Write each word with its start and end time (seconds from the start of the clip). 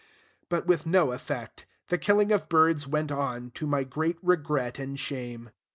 But 0.49 0.65
with 0.65 0.87
no 0.87 1.11
effect. 1.11 1.67
The 1.89 1.97
killing 1.99 2.31
of 2.31 2.49
birds 2.49 2.87
went 2.87 3.11
on, 3.11 3.51
to 3.51 3.67
my 3.67 3.83
great 3.83 4.17
regret 4.23 4.79
and 4.79 4.99
shame. 4.99 5.51